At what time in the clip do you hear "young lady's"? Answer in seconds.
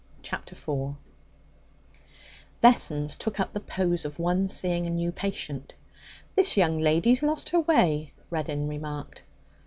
6.57-7.21